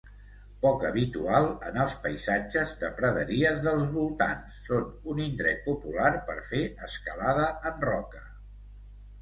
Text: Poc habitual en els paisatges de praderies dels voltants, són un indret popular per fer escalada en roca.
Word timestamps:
Poc 0.61 0.85
habitual 0.87 1.49
en 1.71 1.75
els 1.83 1.91
paisatges 2.05 2.71
de 2.83 2.89
praderies 3.01 3.61
dels 3.67 3.85
voltants, 3.99 4.57
són 4.71 4.89
un 5.13 5.21
indret 5.29 5.63
popular 5.69 6.09
per 6.31 6.39
fer 6.49 6.63
escalada 6.91 7.47
en 7.73 7.81
roca. 7.91 8.27